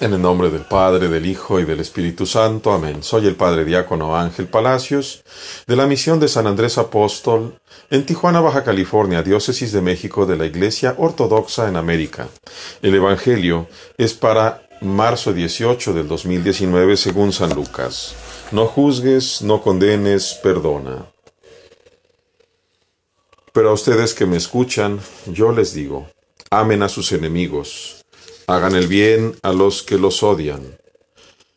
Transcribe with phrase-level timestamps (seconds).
[0.00, 2.72] En el nombre del Padre, del Hijo y del Espíritu Santo.
[2.72, 3.04] Amén.
[3.04, 5.22] Soy el Padre Diácono Ángel Palacios,
[5.68, 7.60] de la misión de San Andrés Apóstol,
[7.90, 12.26] en Tijuana, Baja California, Diócesis de México de la Iglesia Ortodoxa en América.
[12.82, 18.16] El Evangelio es para marzo 18 del 2019 según San Lucas.
[18.50, 21.06] No juzgues, no condenes, perdona.
[23.52, 26.08] Pero a ustedes que me escuchan, yo les digo,
[26.50, 28.03] amen a sus enemigos
[28.46, 30.76] Hagan el bien a los que los odian.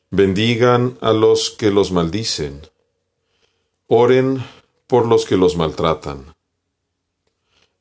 [0.10, 2.62] Bendigan a los que los maldicen.
[3.88, 4.42] Oren
[4.88, 6.34] por los que los maltratan.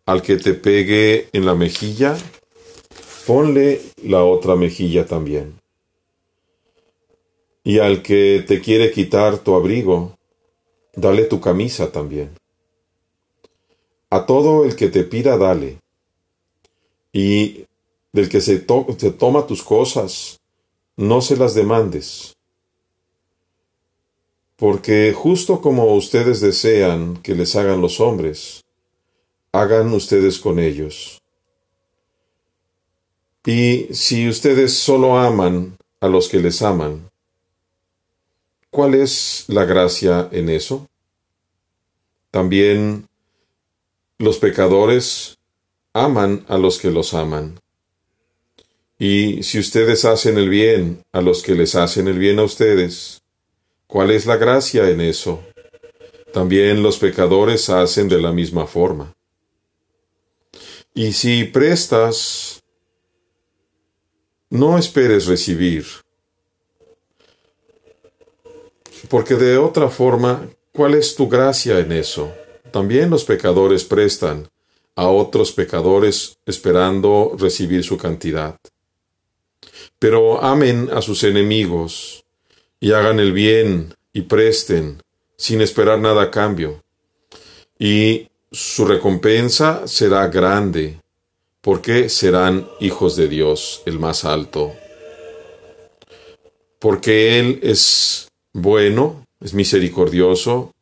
[0.07, 2.17] Al que te pegue en la mejilla,
[3.27, 5.61] ponle la otra mejilla también.
[7.63, 10.17] Y al que te quiere quitar tu abrigo,
[10.97, 12.31] dale tu camisa también.
[14.11, 15.79] A todo el que te pida, dale.
[17.13, 17.67] Y
[18.17, 20.41] del que se, toma tus cosas,
[20.97, 22.35] no se las demandes.
[24.57, 28.65] Porque justo como ustedes desean que les hagan los hombres,
[29.53, 31.21] hagan ustedes con ellos.
[33.45, 37.11] Y si ustedes solo aman a los que les aman,
[38.71, 40.89] ¿cuál es la gracia en eso?
[42.31, 43.09] También
[44.17, 45.37] los pecadores
[45.93, 47.61] aman a los que los aman.
[48.99, 53.23] Y si ustedes hacen el bien a los que les hacen el bien a ustedes,
[53.87, 55.43] ¿cuál es la gracia en eso?
[56.33, 59.15] También los pecadores hacen de la misma forma.
[60.95, 62.63] Y si prestas,
[64.49, 65.85] no esperes recibir,
[69.11, 72.33] porque de otra forma, ¿cuál es tu gracia en eso?
[72.71, 74.49] También los pecadores prestan
[74.95, 78.59] a otros pecadores esperando recibir su cantidad
[79.99, 82.25] pero amen a sus enemigos
[82.81, 85.03] y hagan el bien y presten
[85.37, 86.83] sin esperar nada a cambio.
[87.79, 91.01] Y su recompensa será grande,
[91.61, 94.73] porque serán hijos de Dios, el más alto.
[96.79, 100.73] Porque Él es bueno, es misericordioso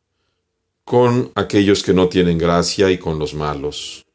[0.85, 4.05] con aquellos que no tienen gracia y con los malos.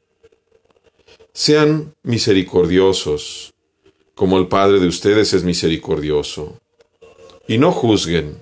[1.32, 3.53] Sean misericordiosos,
[4.20, 6.60] como el Padre de ustedes es misericordioso.
[7.48, 8.36] Y no juzguen,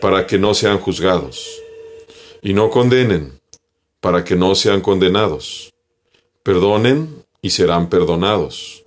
[0.00, 1.60] para que no sean juzgados.
[2.40, 3.38] Y no condenen,
[4.00, 5.74] para que no sean condenados.
[6.42, 8.84] Perdonen y serán perdonados.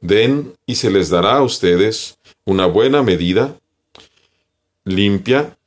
[0.00, 3.58] Den y se les dará a ustedes una buena medida,
[4.84, 5.58] limpia,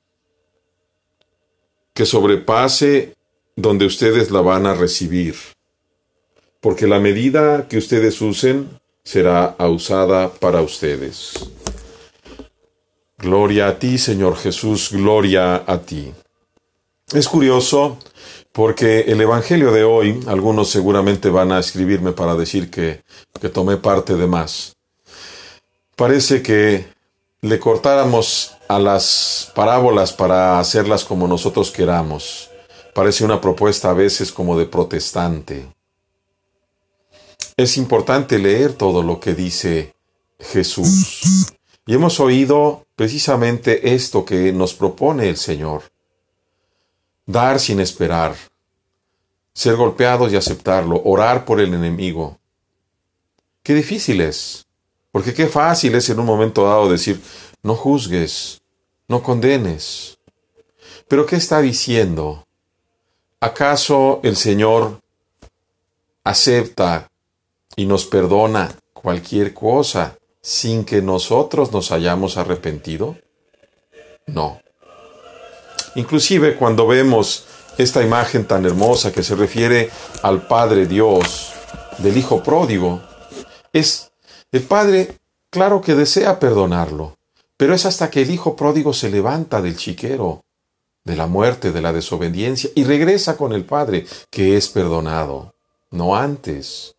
[1.94, 3.14] que sobrepase
[3.58, 5.36] donde ustedes la van a recibir.
[6.62, 11.34] Porque la medida que ustedes usen será usada para ustedes.
[13.18, 16.14] Gloria a ti, Señor Jesús, gloria a ti.
[17.12, 17.98] Es curioso
[18.52, 23.02] porque el Evangelio de hoy, algunos seguramente van a escribirme para decir que,
[23.42, 24.76] que tomé parte de más.
[25.96, 26.86] Parece que
[27.42, 32.52] le cortáramos a las parábolas para hacerlas como nosotros queramos.
[32.94, 35.79] Parece una propuesta a veces como de protestante.
[37.60, 39.94] Es importante leer todo lo que dice
[40.40, 41.52] Jesús.
[41.86, 45.84] Y hemos oído precisamente esto que nos propone el Señor.
[47.26, 48.34] Dar sin esperar,
[49.54, 52.40] ser golpeados y aceptarlo, orar por el enemigo.
[53.62, 54.66] Qué difícil es,
[55.12, 57.22] porque qué fácil es en un momento dado decir,
[57.62, 58.62] no juzgues,
[59.10, 60.18] no condenes.
[61.10, 62.48] Pero ¿qué está diciendo?
[63.42, 65.02] ¿Acaso el Señor
[66.24, 67.09] acepta
[67.76, 73.18] y nos perdona cualquier cosa sin que nosotros nos hayamos arrepentido?
[74.28, 74.62] No.
[75.96, 77.46] Inclusive cuando vemos
[77.78, 79.90] esta imagen tan hermosa que se refiere
[80.22, 81.54] al Padre Dios
[81.98, 83.02] del Hijo pródigo,
[83.74, 84.12] es
[84.52, 85.16] el Padre,
[85.50, 87.18] claro que desea perdonarlo,
[87.58, 90.44] pero es hasta que el Hijo pródigo se levanta del chiquero,
[91.04, 95.56] de la muerte, de la desobediencia, y regresa con el Padre, que es perdonado,
[95.92, 96.96] no antes.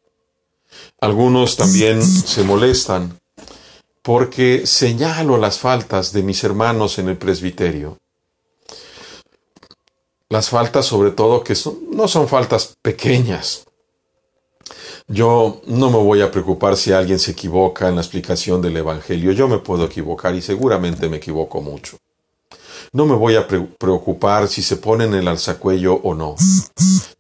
[1.00, 3.18] Algunos también se molestan
[4.02, 7.98] porque señalo las faltas de mis hermanos en el presbiterio.
[10.28, 11.54] Las faltas sobre todo que
[11.92, 13.64] no son faltas pequeñas.
[15.08, 19.32] Yo no me voy a preocupar si alguien se equivoca en la explicación del Evangelio.
[19.32, 21.96] Yo me puedo equivocar y seguramente me equivoco mucho.
[22.92, 26.36] No me voy a preocupar si se ponen el alzacuello o no.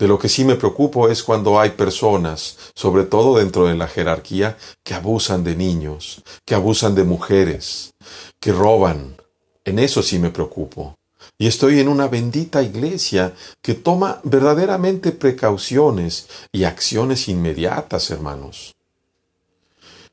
[0.00, 3.86] De lo que sí me preocupo es cuando hay personas, sobre todo dentro de la
[3.86, 7.92] jerarquía, que abusan de niños, que abusan de mujeres,
[8.40, 9.16] que roban.
[9.62, 10.96] En eso sí me preocupo.
[11.36, 18.74] Y estoy en una bendita iglesia que toma verdaderamente precauciones y acciones inmediatas, hermanos.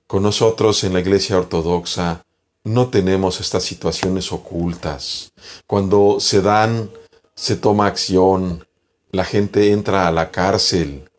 [0.06, 2.26] Con nosotros en la iglesia ortodoxa
[2.66, 5.32] no tenemos estas situaciones ocultas.
[5.66, 6.92] Cuando se dan,
[7.36, 8.68] se toma acción,
[9.12, 11.10] la gente entra a la cárcel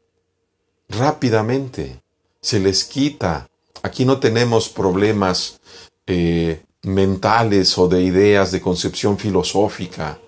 [0.89, 2.03] rápidamente,
[2.41, 3.49] se les quita.
[3.83, 5.61] Aquí no tenemos problemas
[6.07, 10.19] eh, mentales o de ideas de concepción filosófica.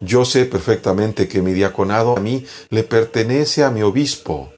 [0.00, 4.50] Yo sé perfectamente que mi diaconado a mí le pertenece a mi obispo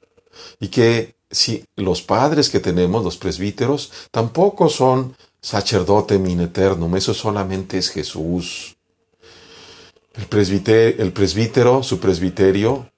[0.59, 7.13] y que si los padres que tenemos, los presbíteros, tampoco son sacerdote in eternum, eso
[7.13, 8.72] solamente es Jesús.
[10.13, 10.27] El,
[10.99, 12.89] el presbítero, su presbiterio,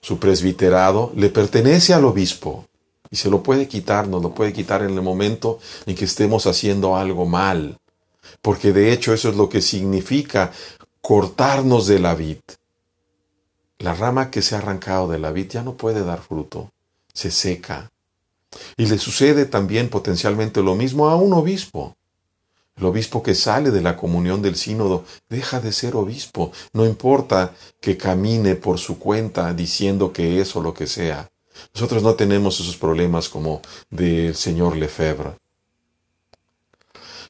[0.00, 2.66] su presbiterado, le pertenece al obispo
[3.10, 6.46] y se lo puede quitar, nos lo puede quitar en el momento en que estemos
[6.46, 7.78] haciendo algo mal
[8.42, 10.52] porque de hecho eso es lo que significa
[11.00, 12.38] cortarnos de la vid.
[13.78, 16.72] La rama que se ha arrancado de la vid ya no puede dar fruto,
[17.12, 17.90] se seca.
[18.76, 21.96] Y le sucede también potencialmente lo mismo a un obispo.
[22.78, 27.52] El obispo que sale de la comunión del sínodo deja de ser obispo, no importa
[27.80, 31.28] que camine por su cuenta diciendo que es o lo que sea.
[31.74, 33.60] Nosotros no tenemos esos problemas como
[33.90, 35.32] del señor Lefebvre.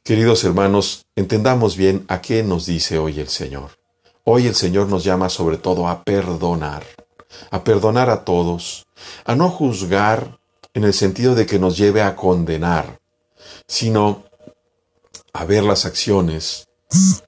[0.03, 3.73] Queridos hermanos, entendamos bien a qué nos dice hoy el Señor.
[4.25, 6.85] Hoy el Señor nos llama sobre todo a perdonar,
[7.51, 8.87] a perdonar a todos,
[9.25, 10.39] a no juzgar
[10.75, 13.01] en el sentido de que nos lleve a condenar,
[13.67, 14.28] sino
[15.39, 16.67] a ver las acciones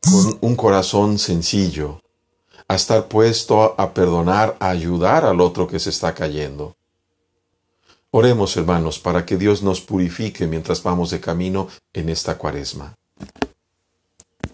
[0.02, 2.00] con un corazón sencillo,
[2.66, 6.74] a estar puesto a perdonar, a ayudar al otro que se está cayendo.
[8.10, 12.96] Oremos, hermanos, para que Dios nos purifique mientras vamos de camino en esta cuaresma.